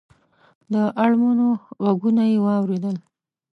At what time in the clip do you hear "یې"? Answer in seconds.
2.31-2.37